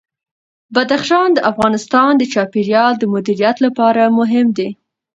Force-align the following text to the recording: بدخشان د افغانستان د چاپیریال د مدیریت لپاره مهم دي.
بدخشان 0.73 1.29
د 1.33 1.39
افغانستان 1.51 2.11
د 2.17 2.23
چاپیریال 2.33 2.93
د 2.97 3.03
مدیریت 3.13 3.57
لپاره 3.65 4.01
مهم 4.19 4.47
دي. 4.57 4.69